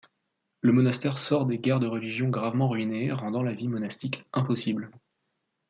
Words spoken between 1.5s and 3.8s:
guerres de religion gravement ruiné, rendant la vie